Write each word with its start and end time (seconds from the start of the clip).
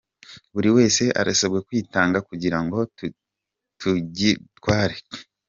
Buri 0.53 0.69
wese 0.75 1.03
arasabwa 1.21 1.59
kwitanga 1.67 2.17
kugira 2.27 2.57
ngo 2.63 2.77
tugitware. 3.79 4.95